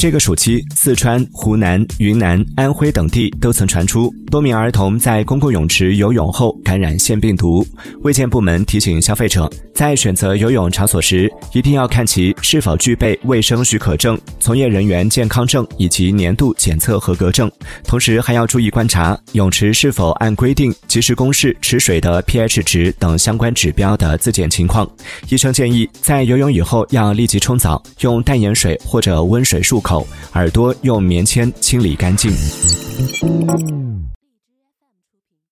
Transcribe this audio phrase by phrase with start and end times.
[0.00, 7.62] 这个暑期，四川、湖南、云南、安徽等地都曾传出多名儿童在公共泳池游泳后感染腺病毒。
[8.00, 17.52] 卫健部门提醒消费者，在选择游泳场所时，一定要看其是否具备卫生许可证、从业人员健康证以及年度检测合格证。
[17.84, 24.90] 同时，还要注意观察泳池是否按规定及时公示池水的 pH 值等相关指标的自检情况。
[25.28, 29.89] 医生建议，在游泳以后要立即冲澡，用淡盐水或者温水漱口。
[30.34, 32.30] 耳朵用棉签清理干净。